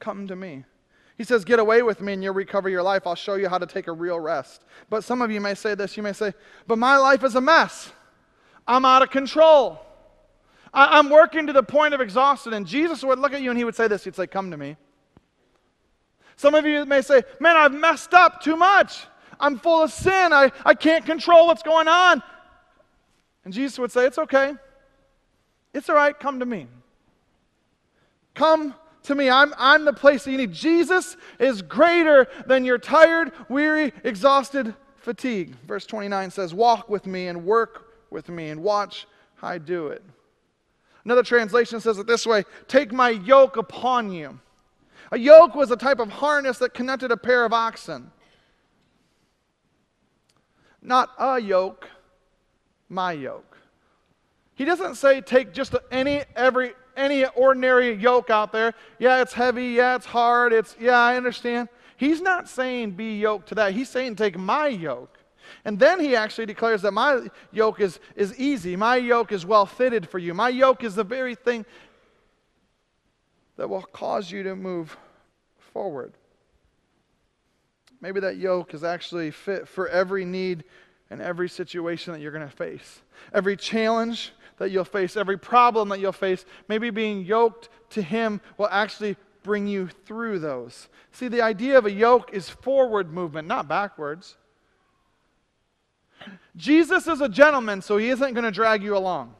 [0.00, 0.64] Come to me.
[1.16, 3.06] He says, Get away with me and you'll recover your life.
[3.06, 4.64] I'll show you how to take a real rest.
[4.88, 5.96] But some of you may say this.
[5.96, 6.34] You may say,
[6.66, 7.92] But my life is a mess.
[8.66, 9.80] I'm out of control.
[10.72, 12.52] I- am working to the point of exhaustion.
[12.52, 14.56] And Jesus would look at you and he would say this He'd say, Come to
[14.56, 14.76] me.
[16.36, 19.06] Some of you may say, Man, I've messed up too much.
[19.38, 20.32] I'm full of sin.
[20.32, 22.22] I, I can't control what's going on.
[23.44, 24.54] And Jesus would say, It's okay.
[25.72, 26.18] It's all right.
[26.18, 26.66] Come to me.
[28.40, 29.28] Come to me.
[29.28, 30.54] I'm, I'm the place that you need.
[30.54, 35.56] Jesus is greater than your tired, weary, exhausted fatigue.
[35.66, 39.06] Verse 29 says, Walk with me and work with me and watch
[39.42, 40.02] I do it.
[41.04, 44.40] Another translation says it this way Take my yoke upon you.
[45.12, 48.10] A yoke was a type of harness that connected a pair of oxen.
[50.80, 51.90] Not a yoke,
[52.88, 53.58] my yoke.
[54.54, 58.74] He doesn't say take just any every any ordinary yoke out there.
[58.98, 59.68] Yeah, it's heavy.
[59.68, 60.52] Yeah, it's hard.
[60.52, 61.68] It's, yeah, I understand.
[61.96, 63.72] He's not saying be yoked to that.
[63.72, 65.18] He's saying take my yoke.
[65.64, 68.76] And then he actually declares that my yoke is, is easy.
[68.76, 70.32] My yoke is well fitted for you.
[70.32, 71.66] My yoke is the very thing
[73.56, 74.96] that will cause you to move
[75.58, 76.14] forward.
[78.00, 80.64] Maybe that yoke is actually fit for every need
[81.10, 83.02] and every situation that you're going to face.
[83.34, 88.42] Every challenge that you'll face, every problem that you'll face, maybe being yoked to Him
[88.58, 90.88] will actually bring you through those.
[91.12, 94.36] See, the idea of a yoke is forward movement, not backwards.
[96.56, 99.34] Jesus is a gentleman, so He isn't going to drag you along.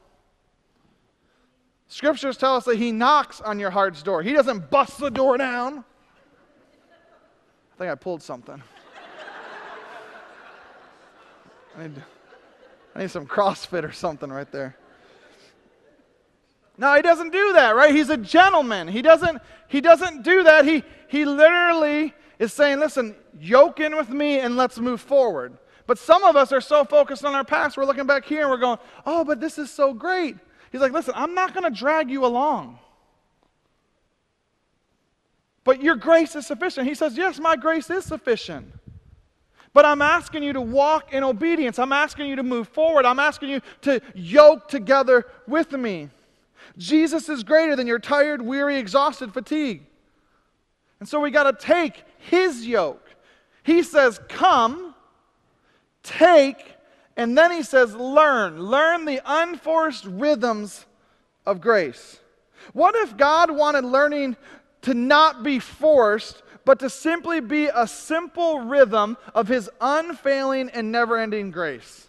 [1.87, 5.37] Scriptures tell us that He knocks on your heart's door, He doesn't bust the door
[5.37, 5.83] down.
[7.73, 8.59] I think I pulled something.
[11.77, 12.03] I need,
[12.95, 14.77] I need some CrossFit or something right there.
[16.81, 17.93] No, he doesn't do that, right?
[17.93, 18.87] He's a gentleman.
[18.87, 20.65] He doesn't, he doesn't do that.
[20.65, 25.59] He, he literally is saying, listen, yoke in with me and let's move forward.
[25.85, 28.49] But some of us are so focused on our past, we're looking back here and
[28.49, 30.37] we're going, oh, but this is so great.
[30.71, 32.79] He's like, listen, I'm not going to drag you along.
[35.63, 36.87] But your grace is sufficient.
[36.87, 38.73] He says, yes, my grace is sufficient.
[39.71, 41.77] But I'm asking you to walk in obedience.
[41.77, 43.05] I'm asking you to move forward.
[43.05, 46.09] I'm asking you to yoke together with me.
[46.77, 49.83] Jesus is greater than your tired, weary, exhausted fatigue.
[50.99, 53.09] And so we got to take his yoke.
[53.63, 54.95] He says, Come,
[56.03, 56.75] take,
[57.17, 58.61] and then he says, Learn.
[58.61, 60.85] Learn the unforced rhythms
[61.45, 62.19] of grace.
[62.73, 64.37] What if God wanted learning
[64.83, 70.91] to not be forced, but to simply be a simple rhythm of his unfailing and
[70.91, 72.07] never ending grace?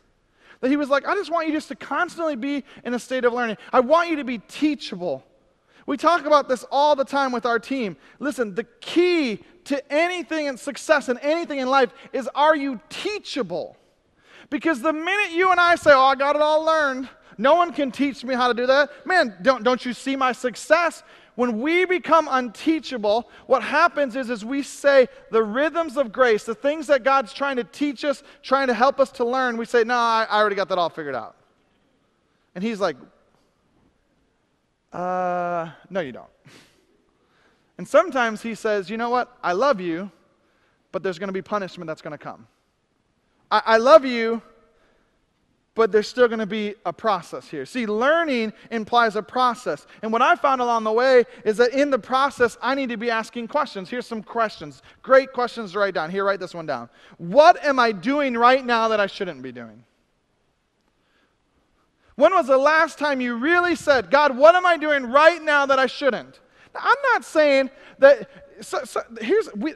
[0.62, 3.24] That he was like, I just want you just to constantly be in a state
[3.24, 3.58] of learning.
[3.72, 5.24] I want you to be teachable.
[5.86, 7.96] We talk about this all the time with our team.
[8.20, 13.76] Listen, the key to anything and success and anything in life is are you teachable?
[14.50, 17.08] Because the minute you and I say, Oh, I got it all learned,
[17.38, 19.04] no one can teach me how to do that.
[19.04, 21.02] Man, don't, don't you see my success?
[21.34, 26.54] When we become unteachable, what happens is, is we say the rhythms of grace, the
[26.54, 29.82] things that God's trying to teach us, trying to help us to learn, we say,
[29.84, 31.36] No, I, I already got that all figured out.
[32.54, 32.96] And He's like,
[34.92, 36.30] uh, no, you don't.
[37.78, 39.36] And sometimes he says, You know what?
[39.42, 40.10] I love you,
[40.92, 42.46] but there's going to be punishment that's going to come.
[43.50, 44.42] I, I love you,
[45.74, 47.64] but there's still going to be a process here.
[47.64, 49.86] See, learning implies a process.
[50.02, 52.98] And what I found along the way is that in the process, I need to
[52.98, 53.88] be asking questions.
[53.88, 54.82] Here's some questions.
[55.02, 56.10] Great questions to write down.
[56.10, 56.90] Here, write this one down.
[57.16, 59.82] What am I doing right now that I shouldn't be doing?
[62.16, 65.64] When was the last time you really said, God, what am I doing right now
[65.64, 66.40] that I shouldn't?
[66.74, 68.28] Now, I'm not saying that,
[68.60, 69.72] so, so here's, we,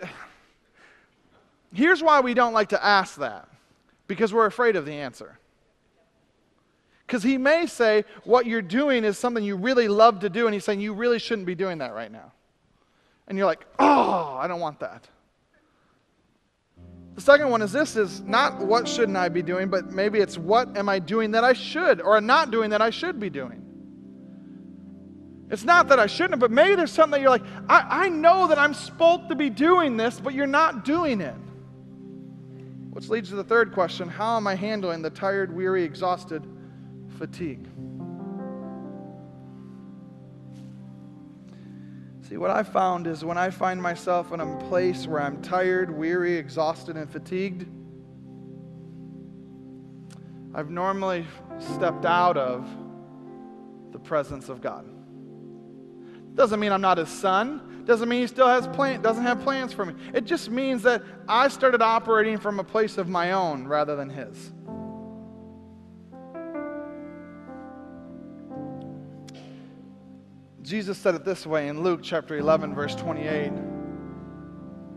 [1.73, 3.49] here's why we don't like to ask that
[4.07, 5.39] because we're afraid of the answer.
[7.07, 10.55] Because he may say, what you're doing is something you really love to do, and
[10.55, 12.33] he's saying, you really shouldn't be doing that right now.
[13.29, 15.09] And you're like, oh, I don't want that.
[17.15, 20.37] The second one is this is not what shouldn't I be doing, but maybe it's
[20.37, 23.63] what am I doing that I should or not doing that I should be doing.
[25.49, 28.49] It's not that I shouldn't, but maybe there's something that you're like, I, I know
[28.49, 31.37] that I'm supposed to be doing this, but you're not doing it.
[32.91, 36.43] Which leads to the third question How am I handling the tired, weary, exhausted
[37.17, 37.67] fatigue?
[42.29, 45.97] See, what I found is when I find myself in a place where I'm tired,
[45.97, 47.67] weary, exhausted, and fatigued,
[50.55, 51.25] I've normally
[51.59, 52.69] stepped out of
[53.93, 54.87] the presence of God.
[56.35, 57.85] Doesn't mean I'm not his son.
[57.87, 59.95] Doesn't mean he still has plan, doesn't have plans for me.
[60.13, 64.11] It just means that I started operating from a place of my own rather than
[64.11, 64.53] his.
[70.67, 73.53] Jesus said it this way in Luke chapter 11, verse 28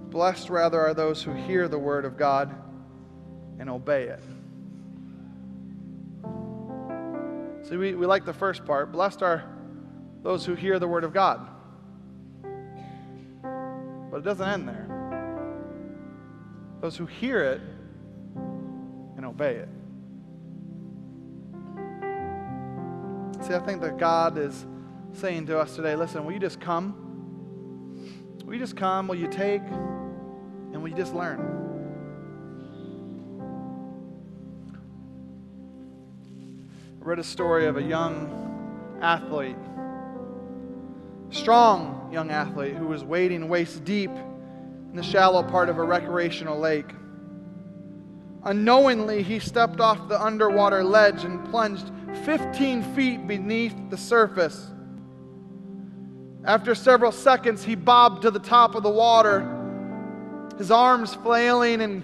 [0.09, 2.55] Blessed rather are those who hear the word of God
[3.59, 4.23] and obey it.
[7.67, 8.91] See, we, we like the first part.
[8.91, 9.43] Blessed are
[10.23, 11.47] those who hear the word of God.
[14.09, 14.87] But it doesn't end there.
[16.81, 17.61] Those who hear it
[19.17, 19.69] and obey it.
[23.45, 24.65] See, I think that God is
[25.13, 27.05] saying to us today listen, will you just come?
[28.45, 29.07] Will you just come?
[29.07, 29.61] Will you take?
[29.61, 31.39] And will you just learn?
[37.01, 39.55] I read a story of a young athlete,
[41.29, 46.59] strong young athlete, who was wading waist deep in the shallow part of a recreational
[46.59, 46.89] lake.
[48.43, 51.91] Unknowingly, he stepped off the underwater ledge and plunged
[52.25, 54.71] 15 feet beneath the surface.
[56.45, 59.41] After several seconds, he bobbed to the top of the water,
[60.57, 62.03] his arms flailing and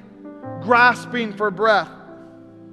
[0.61, 1.89] grasping for breath.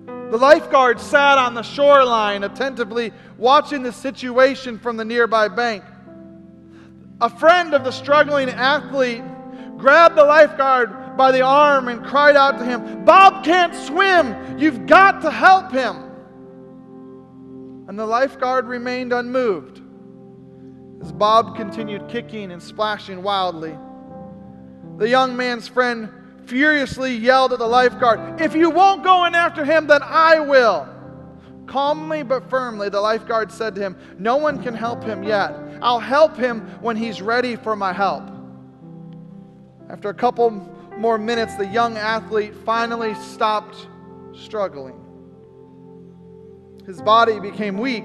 [0.06, 5.84] The lifeguard sat on the shoreline, attentively watching the situation from the nearby bank.
[7.20, 9.22] A friend of the struggling athlete
[9.76, 14.58] grabbed the lifeguard by the arm and cried out to him, Bob can't swim!
[14.58, 15.96] You've got to help him!
[17.86, 19.81] And the lifeguard remained unmoved
[21.02, 23.76] as Bob continued kicking and splashing wildly.
[24.98, 26.08] The young man's friend
[26.46, 30.88] furiously yelled at the lifeguard, If you won't go in after him, then I will.
[31.66, 35.52] Calmly but firmly, the lifeguard said to him, No one can help him yet.
[35.80, 38.30] I'll help him when he's ready for my help.
[39.90, 40.50] After a couple
[40.96, 43.88] more minutes, the young athlete finally stopped
[44.34, 44.98] struggling.
[46.86, 48.04] His body became weak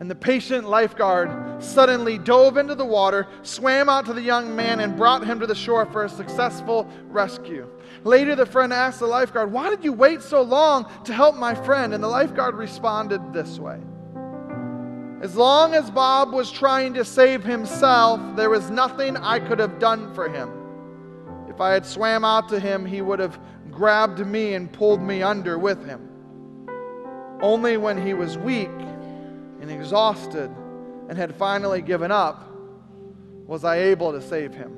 [0.00, 4.80] and the patient lifeguard suddenly dove into the water, swam out to the young man,
[4.80, 7.68] and brought him to the shore for a successful rescue.
[8.02, 11.54] Later, the friend asked the lifeguard, Why did you wait so long to help my
[11.54, 11.92] friend?
[11.92, 13.78] And the lifeguard responded this way
[15.20, 19.78] As long as Bob was trying to save himself, there was nothing I could have
[19.78, 20.50] done for him.
[21.46, 23.38] If I had swam out to him, he would have
[23.70, 26.08] grabbed me and pulled me under with him.
[27.42, 28.70] Only when he was weak
[29.60, 30.50] and exhausted
[31.08, 32.46] and had finally given up
[33.46, 34.76] was I able to save him.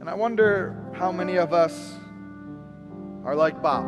[0.00, 1.94] And I wonder how many of us
[3.24, 3.84] are like Bob.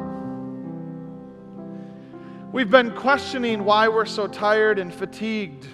[2.52, 5.66] We've been questioning why we're so tired and fatigued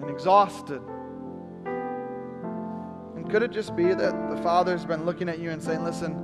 [0.00, 0.80] and exhausted.
[3.16, 6.20] And could it just be that the Father's been looking at you and saying, listen,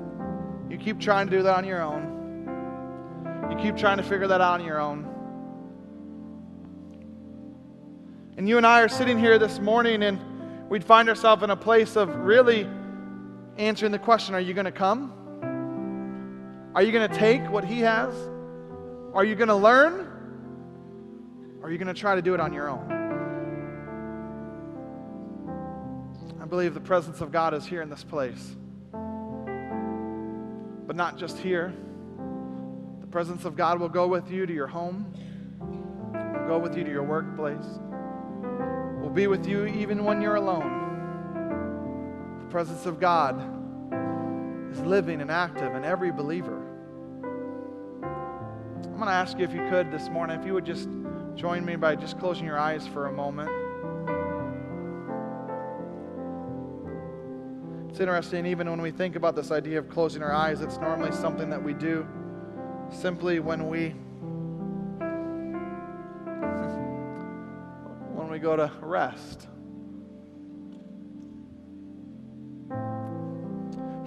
[0.70, 4.40] you keep trying to do that on your own, you keep trying to figure that
[4.40, 5.09] out on your own.
[8.36, 10.18] And you and I are sitting here this morning and
[10.68, 12.66] we'd find ourselves in a place of really
[13.56, 15.12] answering the question Are you going to come?
[16.74, 18.14] Are you going to take what He has?
[19.12, 20.06] Are you going to learn?
[21.60, 22.96] Or are you going to try to do it on your own?
[26.40, 28.56] I believe the presence of God is here in this place.
[30.86, 31.74] But not just here.
[33.00, 35.12] The presence of God will go with you to your home,
[36.46, 37.66] go with you to your workplace,
[39.10, 40.70] will be with you even when you're alone
[42.42, 43.40] The presence of God
[44.70, 46.64] is living and active in every believer.
[48.04, 50.88] I'm going to ask you if you could this morning, if you would just
[51.34, 53.50] join me by just closing your eyes for a moment.
[57.90, 61.10] It's interesting, even when we think about this idea of closing our eyes, it's normally
[61.10, 62.06] something that we do
[62.92, 63.96] simply when we
[68.40, 69.46] go to rest.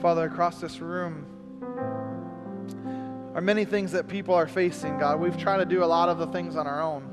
[0.02, 1.26] Father, across this room
[3.36, 5.20] are many things that people are facing, God.
[5.20, 7.10] We've tried to do a lot of the things on our own.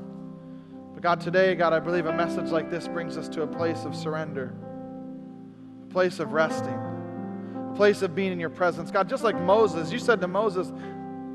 [0.93, 3.85] But God, today, God, I believe a message like this brings us to a place
[3.85, 4.53] of surrender,
[5.83, 6.79] a place of resting,
[7.71, 8.91] a place of being in your presence.
[8.91, 10.71] God, just like Moses, you said to Moses,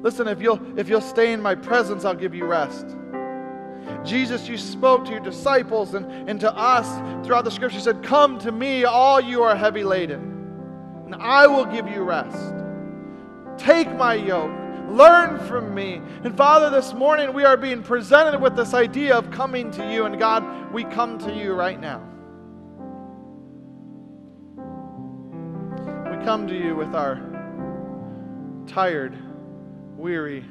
[0.02, 2.86] Listen, if you'll, if you'll stay in my presence, I'll give you rest.
[4.04, 6.86] Jesus, you spoke to your disciples and, and to us
[7.26, 7.78] throughout the scripture.
[7.78, 10.36] You said, Come to me, all you are heavy laden
[11.06, 12.52] and I will give you rest.
[13.56, 14.50] Take my yoke.
[14.90, 16.00] Learn from me.
[16.24, 20.04] And Father, this morning we are being presented with this idea of coming to you.
[20.04, 22.02] And God, we come to you right now.
[26.10, 27.20] We come to you with our
[28.66, 29.16] tired,
[29.96, 30.44] weary,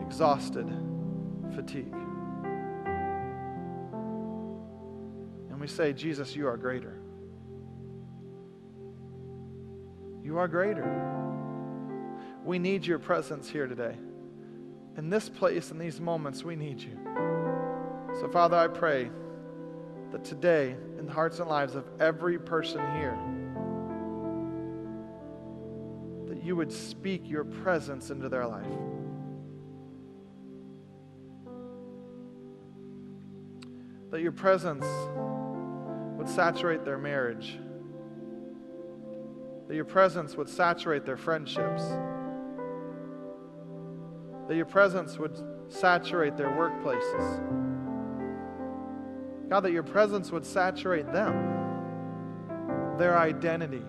[0.00, 0.68] exhausted
[1.54, 1.94] fatigue.
[5.68, 7.00] Say, Jesus, you are greater.
[10.22, 10.84] You are greater.
[12.44, 13.96] We need your presence here today.
[14.96, 16.98] In this place, in these moments, we need you.
[18.20, 19.10] So, Father, I pray
[20.12, 23.16] that today, in the hearts and lives of every person here,
[26.26, 28.66] that you would speak your presence into their life.
[34.10, 34.84] That your presence
[36.28, 37.58] would saturate their marriage.
[39.66, 41.82] That your presence would saturate their friendships,
[44.46, 45.36] that your presence would
[45.68, 47.40] saturate their workplaces.
[49.48, 53.84] God, that your presence would saturate them, their identity,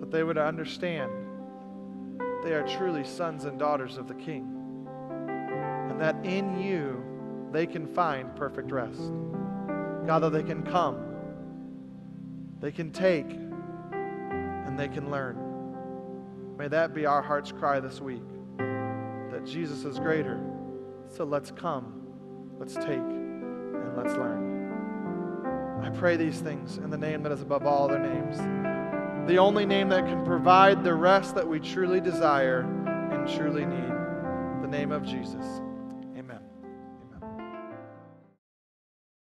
[0.00, 1.10] that they would understand
[2.42, 4.86] they are truly sons and daughters of the King,
[5.90, 7.04] and that in you
[7.52, 9.12] they can find perfect rest.
[10.06, 11.12] God, that they can come
[12.62, 15.36] they can take and they can learn.
[16.56, 18.22] May that be our heart's cry this week
[18.56, 20.40] that Jesus is greater.
[21.08, 22.06] So let's come,
[22.60, 25.80] let's take, and let's learn.
[25.82, 28.38] I pray these things in the name that is above all other names,
[29.28, 33.92] the only name that can provide the rest that we truly desire and truly need,
[34.62, 35.61] the name of Jesus.